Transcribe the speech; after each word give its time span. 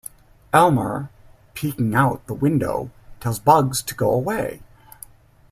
Elmer, 0.51 1.11
peeking 1.53 1.93
out 1.93 2.25
the 2.25 2.33
window, 2.33 2.89
tells 3.19 3.37
Bugs 3.37 3.83
to 3.83 3.93
go 3.93 4.09
away. 4.11 4.63